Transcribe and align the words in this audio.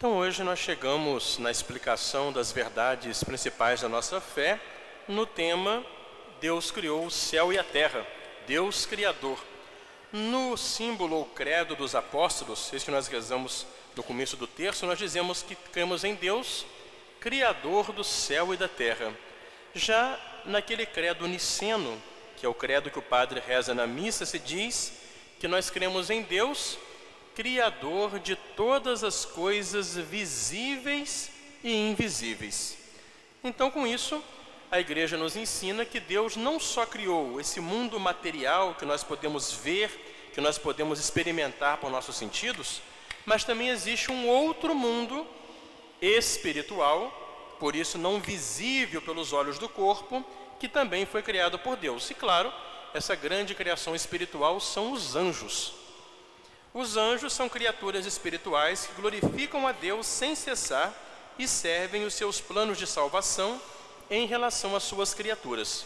Então 0.00 0.16
hoje 0.16 0.42
nós 0.42 0.58
chegamos 0.58 1.36
na 1.36 1.50
explicação 1.50 2.32
das 2.32 2.50
verdades 2.50 3.22
principais 3.22 3.82
da 3.82 3.88
nossa 3.90 4.18
fé 4.18 4.58
no 5.06 5.26
tema 5.26 5.84
Deus 6.40 6.70
criou 6.70 7.04
o 7.04 7.10
céu 7.10 7.52
e 7.52 7.58
a 7.58 7.62
terra, 7.62 8.06
Deus 8.46 8.86
Criador. 8.86 9.38
No 10.10 10.56
símbolo 10.56 11.16
ou 11.16 11.26
credo 11.26 11.76
dos 11.76 11.94
apóstolos, 11.94 12.72
esse 12.72 12.86
que 12.86 12.90
nós 12.90 13.08
rezamos 13.08 13.66
no 13.94 14.02
começo 14.02 14.38
do 14.38 14.46
terço, 14.46 14.86
nós 14.86 14.98
dizemos 14.98 15.42
que 15.42 15.54
cremos 15.54 16.02
em 16.02 16.14
Deus, 16.14 16.64
Criador 17.20 17.92
do 17.92 18.02
céu 18.02 18.54
e 18.54 18.56
da 18.56 18.68
terra. 18.68 19.12
Já 19.74 20.18
naquele 20.46 20.86
credo 20.86 21.28
niceno, 21.28 22.02
que 22.38 22.46
é 22.46 22.48
o 22.48 22.54
credo 22.54 22.90
que 22.90 22.98
o 22.98 23.02
padre 23.02 23.38
reza 23.38 23.74
na 23.74 23.86
missa, 23.86 24.24
se 24.24 24.38
diz 24.38 24.94
que 25.38 25.46
nós 25.46 25.68
cremos 25.68 26.08
em 26.08 26.22
Deus, 26.22 26.78
Criador 27.40 28.18
de 28.18 28.36
todas 28.36 29.02
as 29.02 29.24
coisas 29.24 29.96
visíveis 29.96 31.30
e 31.64 31.72
invisíveis. 31.72 32.76
Então, 33.42 33.70
com 33.70 33.86
isso, 33.86 34.22
a 34.70 34.78
igreja 34.78 35.16
nos 35.16 35.36
ensina 35.36 35.86
que 35.86 35.98
Deus 35.98 36.36
não 36.36 36.60
só 36.60 36.84
criou 36.84 37.40
esse 37.40 37.58
mundo 37.58 37.98
material 37.98 38.74
que 38.74 38.84
nós 38.84 39.02
podemos 39.02 39.52
ver, 39.52 39.88
que 40.34 40.40
nós 40.42 40.58
podemos 40.58 41.00
experimentar 41.00 41.78
por 41.78 41.90
nossos 41.90 42.14
sentidos, 42.14 42.82
mas 43.24 43.42
também 43.42 43.70
existe 43.70 44.12
um 44.12 44.28
outro 44.28 44.74
mundo 44.74 45.26
espiritual, 45.98 47.56
por 47.58 47.74
isso 47.74 47.96
não 47.96 48.20
visível 48.20 49.00
pelos 49.00 49.32
olhos 49.32 49.58
do 49.58 49.66
corpo, 49.66 50.22
que 50.58 50.68
também 50.68 51.06
foi 51.06 51.22
criado 51.22 51.58
por 51.58 51.78
Deus. 51.78 52.10
E 52.10 52.14
claro, 52.14 52.52
essa 52.92 53.14
grande 53.14 53.54
criação 53.54 53.94
espiritual 53.94 54.60
são 54.60 54.92
os 54.92 55.16
anjos. 55.16 55.79
Os 56.72 56.96
anjos 56.96 57.32
são 57.32 57.48
criaturas 57.48 58.06
espirituais 58.06 58.86
que 58.86 59.00
glorificam 59.00 59.66
a 59.66 59.72
Deus 59.72 60.06
sem 60.06 60.36
cessar 60.36 60.94
e 61.36 61.48
servem 61.48 62.04
os 62.04 62.14
seus 62.14 62.40
planos 62.40 62.78
de 62.78 62.86
salvação 62.86 63.60
em 64.08 64.26
relação 64.26 64.76
às 64.76 64.84
suas 64.84 65.12
criaturas. 65.12 65.84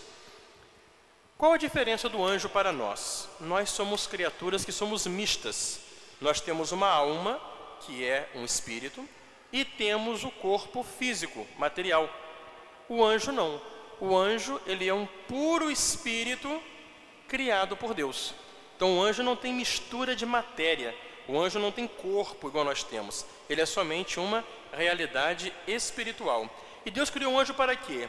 Qual 1.38 1.52
a 1.52 1.58
diferença 1.58 2.08
do 2.08 2.22
anjo 2.22 2.48
para 2.48 2.70
nós? 2.70 3.28
Nós 3.40 3.70
somos 3.70 4.06
criaturas 4.06 4.64
que 4.64 4.72
somos 4.72 5.06
mistas. 5.06 5.80
Nós 6.20 6.40
temos 6.40 6.70
uma 6.70 6.88
alma, 6.88 7.40
que 7.80 8.04
é 8.04 8.28
um 8.34 8.44
espírito, 8.44 9.08
e 9.52 9.64
temos 9.64 10.22
o 10.22 10.30
corpo 10.30 10.82
físico, 10.82 11.46
material. 11.58 12.08
O 12.88 13.02
anjo 13.02 13.32
não. 13.32 13.60
O 14.00 14.16
anjo, 14.16 14.60
ele 14.66 14.86
é 14.86 14.92
um 14.94 15.06
puro 15.28 15.70
espírito 15.70 16.62
criado 17.26 17.76
por 17.76 17.94
Deus. 17.94 18.34
Então 18.76 18.98
o 18.98 19.02
anjo 19.02 19.22
não 19.22 19.36
tem 19.36 19.52
mistura 19.52 20.16
de 20.16 20.26
matéria. 20.26 20.94
O 21.26 21.40
anjo 21.40 21.58
não 21.58 21.72
tem 21.72 21.86
corpo 21.86 22.48
igual 22.48 22.64
nós 22.64 22.82
temos. 22.82 23.24
Ele 23.48 23.60
é 23.60 23.66
somente 23.66 24.20
uma 24.20 24.44
realidade 24.72 25.52
espiritual. 25.66 26.48
E 26.84 26.90
Deus 26.90 27.10
criou 27.10 27.32
o 27.32 27.38
anjo 27.38 27.54
para 27.54 27.74
quê? 27.76 28.08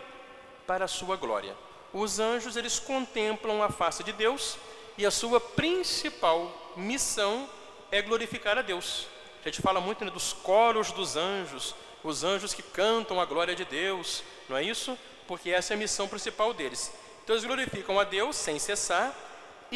Para 0.68 0.86
a 0.86 0.88
sua 0.88 1.16
glória. 1.16 1.56
Os 1.94 2.20
anjos, 2.20 2.58
eles 2.58 2.78
contemplam 2.78 3.62
a 3.64 3.70
face 3.70 4.04
de 4.04 4.12
Deus 4.12 4.58
e 4.98 5.06
a 5.06 5.12
sua 5.12 5.40
principal 5.40 6.74
missão 6.76 7.50
é 7.92 8.02
glorificar 8.02 8.58
a 8.58 8.62
Deus. 8.62 9.08
A 9.42 9.48
gente 9.48 9.62
fala 9.62 9.80
muito 9.80 10.04
né, 10.04 10.12
dos 10.12 10.34
coros 10.34 10.92
dos 10.92 11.16
anjos, 11.16 11.76
os 12.04 12.24
anjos 12.24 12.54
que 12.54 12.62
cantam 12.62 13.22
a 13.22 13.26
glória 13.26 13.56
de 13.56 13.64
Deus, 13.64 14.24
não 14.50 14.58
é 14.58 14.64
isso? 14.64 14.98
Porque 15.28 15.50
essa 15.50 15.74
é 15.74 15.76
a 15.76 15.78
missão 15.78 16.08
principal 16.08 16.54
deles. 16.54 16.92
Então 17.24 17.36
eles 17.36 17.46
glorificam 17.46 18.00
a 18.00 18.04
Deus 18.04 18.36
sem 18.36 18.60
cessar 18.60 19.16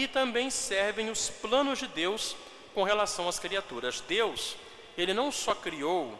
e 0.04 0.08
também 0.08 0.50
servem 0.50 1.10
os 1.10 1.30
planos 1.30 1.80
de 1.80 1.88
Deus 1.88 2.36
com 2.74 2.84
relação 2.84 3.28
às 3.28 3.40
criaturas. 3.40 4.02
Deus, 4.02 4.56
ele 4.98 5.14
não 5.14 5.32
só 5.32 5.54
criou 5.56 6.18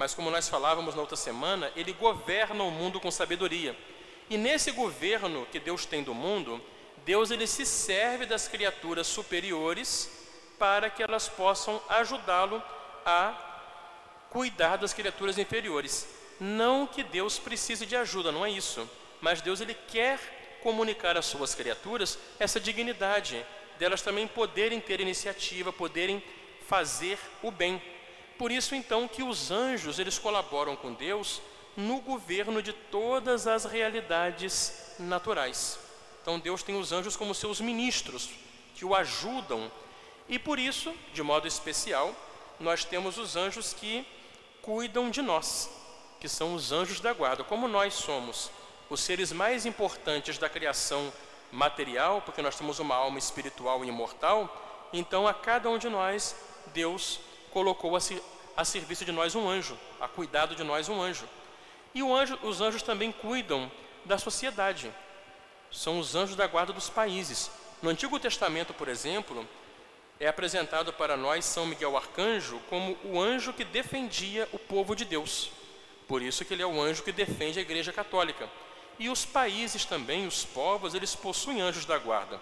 mas 0.00 0.14
como 0.14 0.30
nós 0.30 0.48
falávamos 0.48 0.94
na 0.94 1.02
outra 1.02 1.14
semana, 1.14 1.70
ele 1.76 1.92
governa 1.92 2.64
o 2.64 2.70
mundo 2.70 2.98
com 2.98 3.10
sabedoria. 3.10 3.76
E 4.30 4.38
nesse 4.38 4.70
governo 4.70 5.46
que 5.52 5.60
Deus 5.60 5.84
tem 5.84 6.02
do 6.02 6.14
mundo, 6.14 6.58
Deus 7.04 7.30
ele 7.30 7.46
se 7.46 7.66
serve 7.66 8.24
das 8.24 8.48
criaturas 8.48 9.06
superiores 9.06 10.10
para 10.58 10.88
que 10.88 11.02
elas 11.02 11.28
possam 11.28 11.82
ajudá-lo 11.86 12.62
a 13.04 13.34
cuidar 14.30 14.78
das 14.78 14.94
criaturas 14.94 15.36
inferiores. 15.36 16.08
Não 16.40 16.86
que 16.86 17.02
Deus 17.02 17.38
precise 17.38 17.84
de 17.84 17.94
ajuda, 17.94 18.32
não 18.32 18.46
é 18.46 18.50
isso. 18.50 18.88
Mas 19.20 19.42
Deus 19.42 19.60
ele 19.60 19.74
quer 19.74 20.39
comunicar 20.62 21.16
às 21.16 21.26
suas 21.26 21.54
criaturas 21.54 22.18
essa 22.38 22.60
dignidade 22.60 23.44
delas 23.78 24.02
também 24.02 24.26
poderem 24.26 24.80
ter 24.80 25.00
iniciativa, 25.00 25.72
poderem 25.72 26.22
fazer 26.68 27.18
o 27.42 27.50
bem. 27.50 27.82
Por 28.38 28.52
isso 28.52 28.74
então 28.74 29.08
que 29.08 29.22
os 29.22 29.50
anjos, 29.50 29.98
eles 29.98 30.18
colaboram 30.18 30.76
com 30.76 30.92
Deus 30.92 31.40
no 31.76 32.00
governo 32.00 32.62
de 32.62 32.72
todas 32.72 33.46
as 33.46 33.64
realidades 33.64 34.94
naturais. 34.98 35.78
Então 36.22 36.38
Deus 36.38 36.62
tem 36.62 36.78
os 36.78 36.92
anjos 36.92 37.16
como 37.16 37.34
seus 37.34 37.60
ministros 37.60 38.28
que 38.74 38.84
o 38.84 38.94
ajudam. 38.94 39.70
E 40.28 40.38
por 40.38 40.58
isso, 40.58 40.94
de 41.12 41.22
modo 41.22 41.48
especial, 41.48 42.14
nós 42.58 42.84
temos 42.84 43.18
os 43.18 43.36
anjos 43.36 43.72
que 43.72 44.06
cuidam 44.62 45.10
de 45.10 45.22
nós, 45.22 45.70
que 46.20 46.28
são 46.28 46.54
os 46.54 46.70
anjos 46.70 47.00
da 47.00 47.12
guarda. 47.12 47.42
Como 47.42 47.66
nós 47.66 47.94
somos 47.94 48.50
os 48.90 49.00
seres 49.00 49.30
mais 49.30 49.64
importantes 49.64 50.36
da 50.36 50.48
criação 50.48 51.12
material, 51.52 52.20
porque 52.22 52.42
nós 52.42 52.56
temos 52.56 52.80
uma 52.80 52.96
alma 52.96 53.18
espiritual 53.18 53.84
e 53.84 53.88
imortal, 53.88 54.88
então 54.92 55.26
a 55.26 55.32
cada 55.32 55.70
um 55.70 55.78
de 55.78 55.88
nós 55.88 56.34
Deus 56.74 57.20
colocou 57.52 57.96
a, 57.96 58.00
a 58.56 58.64
serviço 58.64 59.04
de 59.04 59.12
nós 59.12 59.34
um 59.36 59.48
anjo, 59.48 59.78
a 60.00 60.08
cuidado 60.08 60.56
de 60.56 60.64
nós 60.64 60.88
um 60.88 61.00
anjo. 61.00 61.26
E 61.94 62.02
anjo, 62.02 62.38
os 62.42 62.60
anjos 62.60 62.82
também 62.82 63.12
cuidam 63.12 63.70
da 64.04 64.18
sociedade. 64.18 64.92
São 65.70 65.98
os 65.98 66.14
anjos 66.14 66.36
da 66.36 66.46
guarda 66.46 66.72
dos 66.72 66.90
países. 66.90 67.50
No 67.80 67.90
Antigo 67.90 68.18
Testamento, 68.18 68.74
por 68.74 68.88
exemplo, 68.88 69.46
é 70.18 70.28
apresentado 70.28 70.92
para 70.92 71.16
nós 71.16 71.44
São 71.44 71.64
Miguel 71.64 71.96
Arcanjo 71.96 72.60
como 72.68 72.96
o 73.04 73.20
anjo 73.20 73.52
que 73.52 73.64
defendia 73.64 74.48
o 74.52 74.58
povo 74.58 74.94
de 74.94 75.04
Deus. 75.04 75.50
Por 76.06 76.22
isso 76.22 76.44
que 76.44 76.54
ele 76.54 76.62
é 76.62 76.66
o 76.66 76.80
anjo 76.80 77.02
que 77.02 77.12
defende 77.12 77.58
a 77.58 77.62
Igreja 77.62 77.92
Católica. 77.92 78.48
E 79.00 79.08
os 79.08 79.24
países 79.24 79.86
também, 79.86 80.26
os 80.26 80.44
povos, 80.44 80.94
eles 80.94 81.14
possuem 81.14 81.62
anjos 81.62 81.86
da 81.86 81.96
guarda. 81.96 82.38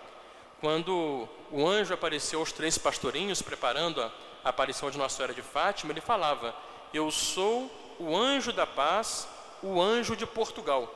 Quando 0.61 1.29
o 1.53 1.65
anjo 1.65 1.95
apareceu 1.95 2.41
aos 2.41 2.51
três 2.51 2.77
pastorinhos 2.77 3.41
preparando 3.41 4.03
a 4.03 4.13
aparição 4.43 4.91
de 4.91 4.99
Nossa 4.99 5.15
Senhora 5.15 5.33
de 5.33 5.41
Fátima, 5.41 5.93
ele 5.93 6.01
falava: 6.01 6.53
Eu 6.93 7.13
sou 7.13 7.71
o 8.01 8.17
anjo 8.17 8.53
da 8.53 8.67
paz, 8.67 9.29
o 9.63 9.81
anjo 9.81 10.17
de 10.17 10.27
Portugal. 10.27 10.93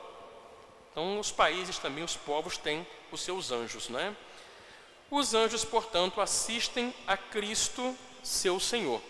Então, 0.91 1.17
os 1.17 1.31
países 1.31 1.77
também, 1.77 2.03
os 2.03 2.17
povos 2.17 2.57
têm 2.57 2.85
os 3.09 3.21
seus 3.21 3.49
anjos, 3.49 3.87
né? 3.87 4.13
Os 5.09 5.33
anjos, 5.33 5.63
portanto, 5.63 6.19
assistem 6.19 6.93
a 7.07 7.15
Cristo, 7.15 7.95
seu 8.21 8.59
Senhor. 8.59 9.01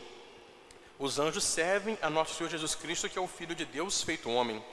Os 1.00 1.18
anjos 1.18 1.46
servem 1.46 1.98
a 2.00 2.12
nosso 2.12 2.36
Senhor 2.36 2.50
Jesus 2.50 2.76
Cristo, 2.76 3.10
que 3.10 3.18
é 3.18 3.22
o 3.22 3.28
Filho 3.28 3.56
de 3.56 3.66
Deus 3.66 4.04
feito 4.04 4.30
homem, 4.30 4.64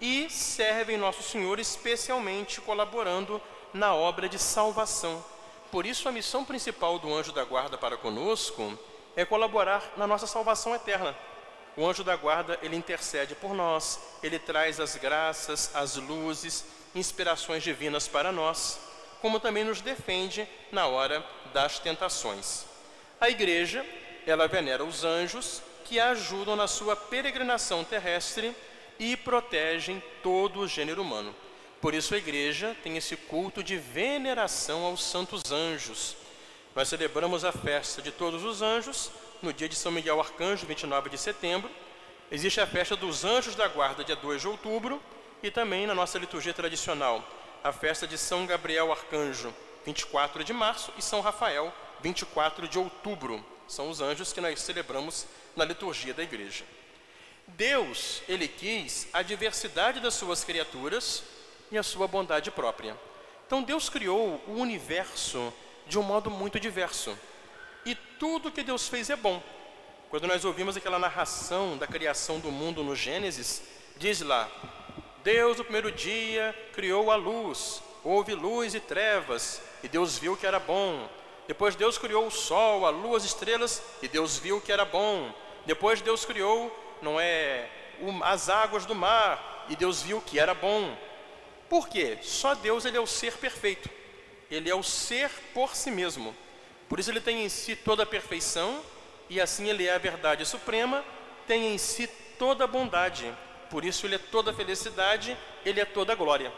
e 0.00 0.28
servem 0.30 0.96
nosso 0.96 1.22
Senhor 1.22 1.58
especialmente 1.58 2.60
colaborando 2.60 3.40
na 3.72 3.94
obra 3.94 4.28
de 4.28 4.38
salvação. 4.38 5.24
Por 5.70 5.84
isso, 5.84 6.08
a 6.08 6.12
missão 6.12 6.44
principal 6.44 6.98
do 6.98 7.12
anjo 7.12 7.32
da 7.32 7.44
guarda 7.44 7.76
para 7.76 7.96
conosco 7.96 8.78
é 9.14 9.24
colaborar 9.24 9.92
na 9.96 10.06
nossa 10.06 10.26
salvação 10.26 10.74
eterna. 10.74 11.14
O 11.76 11.86
anjo 11.86 12.02
da 12.02 12.16
guarda, 12.16 12.58
ele 12.62 12.76
intercede 12.76 13.34
por 13.34 13.54
nós, 13.54 14.00
ele 14.22 14.38
traz 14.38 14.80
as 14.80 14.96
graças, 14.96 15.74
as 15.74 15.96
luzes, 15.96 16.64
inspirações 16.94 17.62
divinas 17.62 18.08
para 18.08 18.32
nós, 18.32 18.80
como 19.20 19.38
também 19.38 19.64
nos 19.64 19.80
defende 19.80 20.48
na 20.72 20.86
hora 20.86 21.24
das 21.52 21.78
tentações. 21.78 22.64
A 23.20 23.28
igreja, 23.28 23.84
ela 24.26 24.48
venera 24.48 24.84
os 24.84 25.04
anjos 25.04 25.62
que 25.84 25.98
a 25.98 26.10
ajudam 26.10 26.56
na 26.56 26.66
sua 26.66 26.94
peregrinação 26.94 27.84
terrestre 27.84 28.54
e 28.98 29.16
protegem 29.16 30.02
todo 30.22 30.60
o 30.60 30.68
gênero 30.68 31.02
humano. 31.02 31.34
Por 31.80 31.94
isso 31.94 32.14
a 32.14 32.18
igreja 32.18 32.76
tem 32.82 32.96
esse 32.96 33.16
culto 33.16 33.62
de 33.62 33.76
veneração 33.76 34.84
aos 34.84 35.02
santos 35.04 35.52
anjos, 35.52 36.16
nós 36.78 36.86
celebramos 36.86 37.44
a 37.44 37.50
festa 37.50 38.00
de 38.00 38.12
todos 38.12 38.44
os 38.44 38.62
anjos 38.62 39.10
no 39.42 39.52
dia 39.52 39.68
de 39.68 39.74
São 39.74 39.90
Miguel 39.90 40.20
Arcanjo, 40.20 40.64
29 40.64 41.10
de 41.10 41.18
setembro. 41.18 41.68
Existe 42.30 42.60
a 42.60 42.68
festa 42.68 42.94
dos 42.94 43.24
anjos 43.24 43.56
da 43.56 43.66
guarda, 43.66 44.04
dia 44.04 44.14
2 44.14 44.42
de 44.42 44.46
outubro, 44.46 45.02
e 45.42 45.50
também 45.50 45.88
na 45.88 45.94
nossa 45.94 46.20
liturgia 46.20 46.54
tradicional, 46.54 47.26
a 47.64 47.72
festa 47.72 48.06
de 48.06 48.16
São 48.16 48.46
Gabriel 48.46 48.92
Arcanjo, 48.92 49.52
24 49.84 50.44
de 50.44 50.52
março, 50.52 50.92
e 50.96 51.02
São 51.02 51.20
Rafael, 51.20 51.74
24 52.00 52.68
de 52.68 52.78
outubro. 52.78 53.44
São 53.66 53.90
os 53.90 54.00
anjos 54.00 54.32
que 54.32 54.40
nós 54.40 54.60
celebramos 54.60 55.26
na 55.56 55.64
liturgia 55.64 56.14
da 56.14 56.22
igreja. 56.22 56.64
Deus, 57.48 58.22
ele 58.28 58.46
quis 58.46 59.08
a 59.12 59.22
diversidade 59.22 60.00
das 60.00 60.14
suas 60.14 60.44
criaturas 60.44 61.24
e 61.70 61.78
a 61.78 61.82
sua 61.82 62.06
bondade 62.06 62.50
própria. 62.50 62.96
Então 63.46 63.62
Deus 63.62 63.88
criou 63.88 64.40
o 64.46 64.52
universo 64.52 65.52
de 65.86 65.98
um 65.98 66.02
modo 66.02 66.30
muito 66.30 66.60
diverso. 66.60 67.18
E 67.84 67.94
tudo 67.94 68.52
que 68.52 68.62
Deus 68.62 68.86
fez 68.88 69.08
é 69.08 69.16
bom. 69.16 69.42
Quando 70.10 70.26
nós 70.26 70.44
ouvimos 70.44 70.76
aquela 70.76 70.98
narração 70.98 71.76
da 71.76 71.86
criação 71.86 72.38
do 72.38 72.50
mundo 72.50 72.82
no 72.82 72.94
Gênesis, 72.94 73.62
diz 73.96 74.20
lá: 74.20 74.50
Deus, 75.24 75.56
no 75.58 75.64
primeiro 75.64 75.90
dia, 75.90 76.54
criou 76.72 77.10
a 77.10 77.16
luz, 77.16 77.82
houve 78.04 78.34
luz 78.34 78.74
e 78.74 78.80
trevas, 78.80 79.60
e 79.82 79.88
Deus 79.88 80.18
viu 80.18 80.36
que 80.36 80.46
era 80.46 80.58
bom. 80.58 81.08
Depois 81.46 81.74
Deus 81.74 81.96
criou 81.96 82.26
o 82.26 82.30
sol, 82.30 82.84
a 82.84 82.90
lua, 82.90 83.16
as 83.16 83.24
estrelas, 83.24 83.82
e 84.02 84.08
Deus 84.08 84.38
viu 84.38 84.60
que 84.60 84.70
era 84.70 84.84
bom. 84.84 85.32
Depois 85.64 86.00
Deus 86.02 86.24
criou, 86.24 86.70
não 87.02 87.18
é, 87.18 87.68
as 88.22 88.48
águas 88.48 88.86
do 88.86 88.94
mar, 88.94 89.66
e 89.68 89.76
Deus 89.76 90.02
viu 90.02 90.20
que 90.20 90.38
era 90.38 90.54
bom. 90.54 90.96
Por 91.68 91.88
quê? 91.88 92.18
Só 92.22 92.54
Deus 92.54 92.84
ele 92.84 92.96
é 92.96 93.00
o 93.00 93.06
ser 93.06 93.36
perfeito. 93.36 93.90
Ele 94.50 94.70
é 94.70 94.74
o 94.74 94.82
ser 94.82 95.30
por 95.52 95.76
si 95.76 95.90
mesmo. 95.90 96.34
Por 96.88 96.98
isso 96.98 97.10
ele 97.10 97.20
tem 97.20 97.44
em 97.44 97.48
si 97.48 97.76
toda 97.76 98.02
a 98.02 98.06
perfeição 98.06 98.82
e 99.28 99.40
assim 99.40 99.68
ele 99.68 99.86
é 99.86 99.94
a 99.94 99.98
verdade 99.98 100.44
suprema, 100.46 101.04
tem 101.46 101.74
em 101.74 101.78
si 101.78 102.06
toda 102.38 102.64
a 102.64 102.66
bondade. 102.66 103.32
Por 103.70 103.84
isso 103.84 104.06
ele 104.06 104.14
é 104.14 104.18
toda 104.18 104.50
a 104.50 104.54
felicidade, 104.54 105.36
ele 105.64 105.80
é 105.80 105.84
toda 105.84 106.14
a 106.14 106.16
glória. 106.16 106.50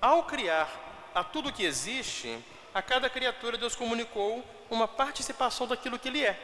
Ao 0.00 0.24
criar 0.24 1.10
a 1.14 1.22
tudo 1.22 1.52
que 1.52 1.64
existe, 1.64 2.36
a 2.74 2.82
cada 2.82 3.08
criatura 3.08 3.56
Deus 3.56 3.76
comunicou 3.76 4.44
uma 4.68 4.88
participação 4.88 5.68
daquilo 5.68 5.98
que 5.98 6.08
ele 6.08 6.24
é. 6.24 6.36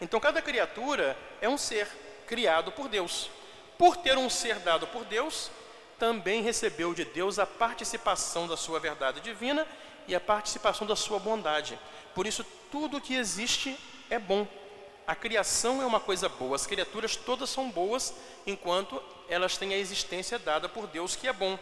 Então 0.00 0.18
cada 0.18 0.40
criatura 0.40 1.16
é 1.42 1.48
um 1.48 1.58
ser 1.58 1.86
criado 2.26 2.72
por 2.72 2.88
Deus. 2.88 3.30
Por 3.78 3.96
ter 3.96 4.16
um 4.16 4.30
ser 4.30 4.58
dado 4.60 4.86
por 4.86 5.04
Deus, 5.04 5.50
também 5.98 6.42
recebeu 6.42 6.94
de 6.94 7.04
Deus 7.04 7.38
a 7.38 7.46
participação 7.46 8.46
da 8.46 8.56
sua 8.56 8.78
verdade 8.78 9.20
divina 9.20 9.66
e 10.06 10.14
a 10.14 10.20
participação 10.20 10.86
da 10.86 10.96
sua 10.96 11.18
bondade. 11.18 11.78
Por 12.14 12.26
isso, 12.26 12.44
tudo 12.70 13.00
que 13.00 13.14
existe 13.14 13.78
é 14.10 14.18
bom. 14.18 14.46
A 15.06 15.14
criação 15.14 15.82
é 15.82 15.86
uma 15.86 16.00
coisa 16.00 16.28
boa, 16.28 16.56
as 16.56 16.66
criaturas 16.66 17.14
todas 17.14 17.50
são 17.50 17.70
boas 17.70 18.14
enquanto 18.46 19.02
elas 19.28 19.56
têm 19.56 19.74
a 19.74 19.78
existência 19.78 20.38
dada 20.38 20.68
por 20.68 20.86
Deus, 20.86 21.14
que 21.14 21.28
é 21.28 21.32
bom. 21.32 21.58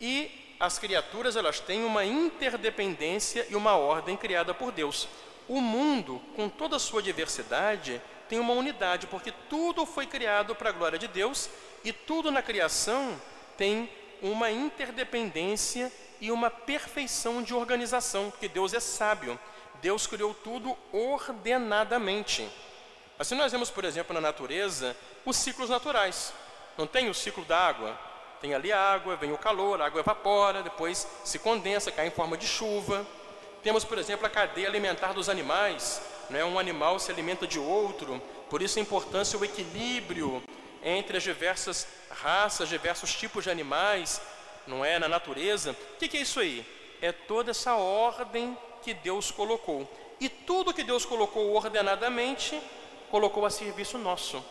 E 0.00 0.56
as 0.60 0.78
criaturas 0.78 1.36
elas 1.36 1.58
têm 1.58 1.84
uma 1.84 2.04
interdependência 2.04 3.46
e 3.48 3.56
uma 3.56 3.76
ordem 3.76 4.16
criada 4.16 4.52
por 4.52 4.72
Deus. 4.72 5.08
O 5.48 5.60
mundo, 5.60 6.20
com 6.36 6.48
toda 6.48 6.76
a 6.76 6.78
sua 6.78 7.02
diversidade, 7.02 8.00
tem 8.32 8.40
uma 8.40 8.54
unidade, 8.54 9.06
porque 9.08 9.30
tudo 9.50 9.84
foi 9.84 10.06
criado 10.06 10.54
para 10.54 10.70
a 10.70 10.72
glória 10.72 10.98
de 10.98 11.06
Deus 11.06 11.50
e 11.84 11.92
tudo 11.92 12.30
na 12.30 12.40
criação 12.40 13.20
tem 13.58 13.90
uma 14.22 14.50
interdependência 14.50 15.92
e 16.18 16.32
uma 16.32 16.48
perfeição 16.48 17.42
de 17.42 17.52
organização, 17.52 18.30
porque 18.30 18.48
Deus 18.48 18.72
é 18.72 18.80
sábio. 18.80 19.38
Deus 19.82 20.06
criou 20.06 20.32
tudo 20.32 20.74
ordenadamente. 20.90 22.48
Assim 23.18 23.34
nós 23.34 23.52
vemos, 23.52 23.70
por 23.70 23.84
exemplo, 23.84 24.14
na 24.14 24.20
natureza, 24.22 24.96
os 25.26 25.36
ciclos 25.36 25.68
naturais. 25.68 26.32
Não 26.78 26.86
tem 26.86 27.10
o 27.10 27.14
ciclo 27.14 27.44
da 27.44 27.58
água? 27.58 28.00
Tem 28.40 28.54
ali 28.54 28.72
a 28.72 28.80
água, 28.80 29.14
vem 29.14 29.30
o 29.30 29.36
calor, 29.36 29.82
a 29.82 29.84
água 29.84 30.00
evapora, 30.00 30.62
depois 30.62 31.06
se 31.22 31.38
condensa, 31.38 31.92
cai 31.92 32.06
em 32.06 32.10
forma 32.10 32.38
de 32.38 32.46
chuva. 32.46 33.06
Temos, 33.62 33.84
por 33.84 33.98
exemplo, 33.98 34.26
a 34.26 34.30
cadeia 34.30 34.68
alimentar 34.68 35.12
dos 35.12 35.28
animais 35.28 36.00
né? 36.32 36.44
um 36.44 36.58
animal 36.58 36.98
se 36.98 37.12
alimenta 37.12 37.46
de 37.46 37.58
outro, 37.58 38.20
por 38.48 38.62
isso 38.62 38.78
a 38.78 38.82
importância 38.82 39.38
o 39.38 39.44
equilíbrio 39.44 40.42
entre 40.82 41.16
as 41.16 41.22
diversas 41.22 41.86
raças, 42.10 42.68
diversos 42.68 43.14
tipos 43.14 43.44
de 43.44 43.50
animais, 43.50 44.20
não 44.66 44.84
é, 44.84 44.98
na 44.98 45.08
natureza. 45.08 45.72
O 45.72 45.96
que, 45.98 46.08
que 46.08 46.16
é 46.16 46.22
isso 46.22 46.40
aí? 46.40 46.66
É 47.00 47.12
toda 47.12 47.50
essa 47.50 47.74
ordem 47.74 48.56
que 48.82 48.92
Deus 48.92 49.30
colocou. 49.30 49.88
E 50.20 50.28
tudo 50.28 50.74
que 50.74 50.82
Deus 50.82 51.04
colocou 51.04 51.54
ordenadamente, 51.54 52.60
colocou 53.10 53.44
a 53.46 53.50
serviço 53.50 53.98
nosso. 53.98 54.42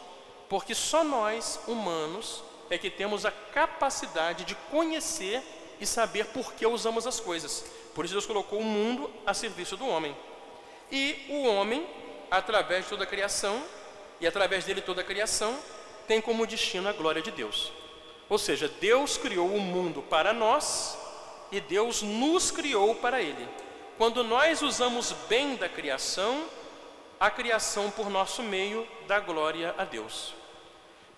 Porque 0.47 0.75
só 0.75 1.03
nós, 1.03 1.59
humanos, 1.67 2.43
é 2.69 2.77
que 2.77 2.89
temos 2.89 3.25
a 3.25 3.31
capacidade 3.31 4.45
de 4.45 4.55
conhecer 4.69 5.41
e 5.79 5.85
saber 5.85 6.27
por 6.27 6.53
que 6.53 6.65
usamos 6.65 7.07
as 7.07 7.19
coisas. 7.19 7.65
Por 7.93 8.05
isso 8.05 8.13
Deus 8.13 8.25
colocou 8.25 8.59
o 8.59 8.63
mundo 8.63 9.09
a 9.25 9.33
serviço 9.33 9.75
do 9.75 9.87
homem. 9.87 10.15
E 10.91 11.25
o 11.29 11.43
homem, 11.45 11.87
através 12.29 12.83
de 12.83 12.89
toda 12.89 13.03
a 13.05 13.07
criação, 13.07 13.63
e 14.19 14.27
através 14.27 14.65
dele 14.65 14.81
toda 14.81 15.01
a 15.01 15.03
criação, 15.03 15.57
tem 16.07 16.19
como 16.19 16.45
destino 16.45 16.89
a 16.89 16.93
glória 16.93 17.21
de 17.21 17.31
Deus. 17.31 17.71
Ou 18.29 18.37
seja, 18.37 18.67
Deus 18.67 19.17
criou 19.17 19.47
o 19.47 19.59
mundo 19.59 20.01
para 20.01 20.33
nós 20.33 20.97
e 21.51 21.59
Deus 21.59 22.01
nos 22.01 22.51
criou 22.51 22.95
para 22.95 23.21
ele. 23.21 23.47
Quando 23.97 24.23
nós 24.23 24.61
usamos 24.61 25.11
bem 25.27 25.55
da 25.55 25.67
criação, 25.67 26.45
a 27.19 27.29
criação 27.29 27.91
por 27.91 28.09
nosso 28.09 28.41
meio 28.41 28.87
dá 29.07 29.19
glória 29.19 29.75
a 29.77 29.83
Deus. 29.83 30.33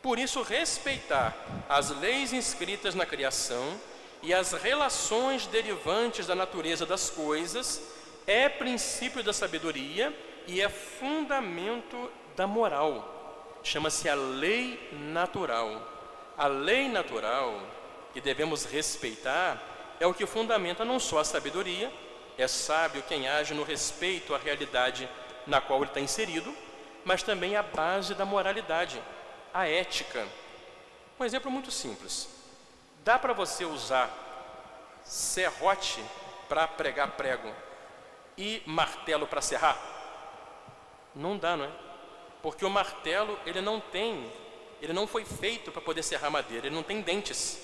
Por 0.02 0.20
isso, 0.20 0.42
respeitar 0.42 1.36
as 1.70 1.90
leis 1.90 2.34
inscritas 2.34 2.94
na 2.94 3.06
criação 3.06 3.80
e 4.22 4.34
as 4.34 4.52
relações 4.52 5.46
derivantes 5.48 6.28
da 6.28 6.36
natureza 6.36 6.86
das 6.86 7.10
coisas 7.10 7.82
é 8.26 8.48
princípio 8.50 9.24
da 9.24 9.34
sabedoria 9.34 10.14
e 10.48 10.62
é 10.62 10.70
fundamento 10.70 12.12
da 12.36 12.48
moral. 12.48 13.60
Chama-se 13.64 14.10
a 14.10 14.16
lei 14.16 14.90
natural. 14.92 15.90
A 16.38 16.48
lei 16.48 16.90
natural 16.90 17.62
que 18.14 18.22
devemos 18.22 18.66
respeitar 18.66 19.62
é 20.00 20.08
o 20.08 20.14
que 20.14 20.26
fundamenta 20.26 20.84
não 20.84 21.00
só 21.00 21.20
a 21.20 21.24
sabedoria, 21.24 21.92
é 22.38 22.48
sábio 22.48 23.04
quem 23.04 23.28
age 23.28 23.54
no 23.54 23.64
respeito 23.64 24.34
à 24.34 24.38
realidade 24.38 25.08
na 25.46 25.62
qual 25.62 25.80
ele 25.80 25.90
está 25.90 26.00
inserido, 26.00 26.54
mas 27.06 27.22
também 27.22 27.56
a 27.56 27.64
base 27.64 28.16
da 28.16 28.26
moralidade, 28.26 29.02
a 29.54 29.68
ética. 29.68 30.26
Um 31.20 31.26
exemplo 31.26 31.52
muito 31.52 31.72
simples: 31.72 32.28
dá 33.04 33.20
para 33.20 33.34
você 33.34 33.66
usar 33.66 34.10
serrote 35.04 36.04
para 36.50 36.68
pregar 36.68 37.12
prego 37.12 37.54
e 38.38 38.62
martelo 38.66 39.28
para 39.28 39.42
serrar? 39.42 39.78
Não 41.16 41.38
dá, 41.38 41.56
não 41.56 41.66
é? 41.66 41.70
Porque 42.42 42.66
o 42.66 42.70
martelo, 42.70 43.40
ele 43.46 43.62
não 43.62 43.80
tem, 43.80 44.32
ele 44.82 44.94
não 44.94 45.08
foi 45.08 45.24
feito 45.24 45.72
para 45.72 45.82
poder 45.82 46.04
serrar 46.04 46.32
madeira, 46.32 46.68
ele 46.68 46.76
não 46.76 46.84
tem 46.84 47.02
dentes. 47.02 47.62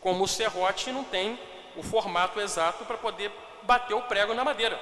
Como 0.00 0.24
o 0.24 0.28
serrote 0.28 0.90
não 0.90 1.04
tem 1.04 1.38
o 1.76 1.82
formato 1.82 2.40
exato 2.40 2.84
para 2.84 2.96
poder 2.96 3.30
bater 3.62 3.94
o 3.94 4.02
prego 4.02 4.34
na 4.34 4.44
madeira. 4.44 4.80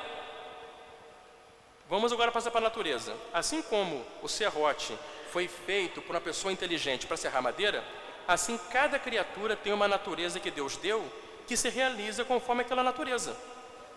Vamos 1.88 2.12
agora 2.12 2.32
passar 2.32 2.50
para 2.50 2.60
a 2.60 2.64
natureza. 2.64 3.14
Assim 3.32 3.60
como 3.62 4.04
o 4.22 4.28
serrote 4.28 4.96
foi 5.30 5.48
feito 5.48 6.00
por 6.00 6.14
uma 6.14 6.20
pessoa 6.20 6.52
inteligente 6.52 7.06
para 7.06 7.16
serrar 7.16 7.42
madeira, 7.42 7.84
assim 8.26 8.58
cada 8.70 8.98
criatura 8.98 9.56
tem 9.56 9.72
uma 9.72 9.88
natureza 9.88 10.40
que 10.40 10.50
Deus 10.50 10.76
deu 10.76 11.04
que 11.46 11.56
se 11.56 11.68
realiza 11.68 12.24
conforme 12.24 12.62
aquela 12.62 12.82
natureza. 12.82 13.36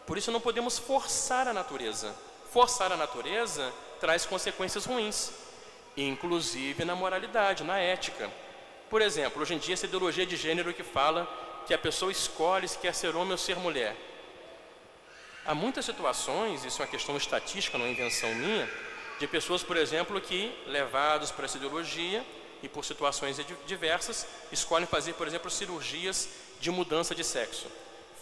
Por 0.07 0.17
isso 0.17 0.31
não 0.31 0.39
podemos 0.39 0.79
forçar 0.79 1.49
a 1.49 1.53
natureza. 1.53 2.15
Forçar 2.51 2.91
a 2.93 2.97
natureza 2.97 3.73
traz 3.99 4.25
consequências 4.25 4.85
ruins, 4.85 5.31
inclusive 5.97 6.85
na 6.85 6.95
moralidade, 6.95 7.65
na 7.65 7.77
ética. 7.77 8.31
Por 8.89 9.01
exemplo, 9.01 9.41
hoje 9.41 9.53
em 9.53 9.57
dia 9.57 9.73
essa 9.73 9.85
ideologia 9.85 10.25
de 10.25 10.37
gênero 10.37 10.73
que 10.73 10.81
fala 10.81 11.27
que 11.67 11.73
a 11.73 11.77
pessoa 11.77 12.09
escolhe 12.09 12.65
se 12.69 12.77
quer 12.77 12.95
ser 12.95 13.17
homem 13.17 13.33
ou 13.33 13.37
ser 13.37 13.57
mulher. 13.57 13.97
Há 15.45 15.53
muitas 15.53 15.83
situações, 15.83 16.63
isso 16.63 16.81
é 16.81 16.85
uma 16.85 16.91
questão 16.91 17.17
estatística, 17.17 17.77
não 17.77 17.85
é 17.85 17.91
invenção 17.91 18.33
minha, 18.33 18.69
de 19.19 19.27
pessoas, 19.27 19.61
por 19.61 19.75
exemplo, 19.75 20.21
que, 20.21 20.57
levados 20.67 21.31
por 21.31 21.43
essa 21.43 21.57
ideologia 21.57 22.25
e 22.63 22.69
por 22.69 22.85
situações 22.85 23.37
diversas, 23.65 24.25
escolhem 24.53 24.87
fazer, 24.87 25.13
por 25.13 25.27
exemplo, 25.27 25.51
cirurgias 25.51 26.29
de 26.61 26.71
mudança 26.71 27.13
de 27.13 27.25
sexo. 27.25 27.67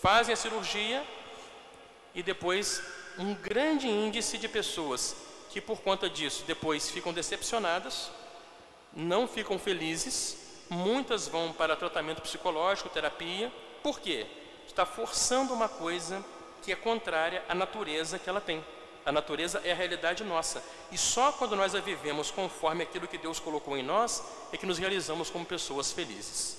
Fazem 0.01 0.33
a 0.33 0.37
cirurgia 0.37 1.03
e 2.15 2.23
depois 2.23 2.81
um 3.19 3.35
grande 3.35 3.87
índice 3.87 4.37
de 4.37 4.47
pessoas 4.47 5.15
que 5.49 5.61
por 5.61 5.81
conta 5.81 6.09
disso 6.09 6.43
depois 6.47 6.89
ficam 6.89 7.13
decepcionadas, 7.13 8.09
não 8.93 9.27
ficam 9.27 9.59
felizes, 9.59 10.37
muitas 10.69 11.27
vão 11.27 11.51
para 11.53 11.75
tratamento 11.75 12.21
psicológico, 12.21 12.89
terapia. 12.89 13.51
Por 13.83 13.99
quê? 13.99 14.25
Está 14.65 14.85
forçando 14.85 15.53
uma 15.53 15.69
coisa 15.69 16.23
que 16.63 16.71
é 16.71 16.75
contrária 16.75 17.43
à 17.47 17.53
natureza 17.53 18.17
que 18.17 18.29
ela 18.29 18.41
tem. 18.41 18.63
A 19.05 19.11
natureza 19.11 19.61
é 19.63 19.71
a 19.71 19.75
realidade 19.75 20.23
nossa. 20.23 20.63
E 20.91 20.97
só 20.97 21.31
quando 21.31 21.55
nós 21.55 21.75
a 21.75 21.79
vivemos 21.79 22.31
conforme 22.31 22.83
aquilo 22.83 23.07
que 23.07 23.17
Deus 23.17 23.39
colocou 23.39 23.77
em 23.77 23.83
nós 23.83 24.23
é 24.51 24.57
que 24.57 24.65
nos 24.65 24.79
realizamos 24.79 25.29
como 25.29 25.45
pessoas 25.45 25.91
felizes. 25.91 26.57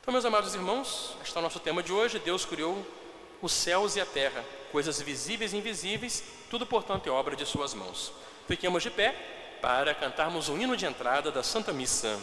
Então, 0.00 0.12
meus 0.12 0.24
amados 0.24 0.54
irmãos, 0.54 1.16
este 1.22 1.36
é 1.36 1.38
o 1.38 1.42
nosso 1.42 1.60
tema 1.60 1.82
de 1.82 1.92
hoje. 1.92 2.18
Deus 2.18 2.44
criou 2.44 2.84
os 3.44 3.52
céus 3.52 3.94
e 3.94 4.00
a 4.00 4.06
terra, 4.06 4.42
coisas 4.72 5.00
visíveis 5.00 5.52
e 5.52 5.58
invisíveis, 5.58 6.24
tudo, 6.48 6.66
portanto, 6.66 7.06
é 7.06 7.12
obra 7.12 7.36
de 7.36 7.44
Suas 7.44 7.74
mãos. 7.74 8.12
Fiquemos 8.48 8.82
de 8.82 8.90
pé 8.90 9.12
para 9.60 9.94
cantarmos 9.94 10.48
o 10.48 10.56
hino 10.56 10.76
de 10.76 10.86
entrada 10.86 11.30
da 11.30 11.42
Santa 11.42 11.72
Missa. 11.72 12.18